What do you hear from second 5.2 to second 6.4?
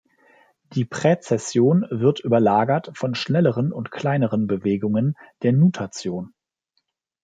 der Nutation.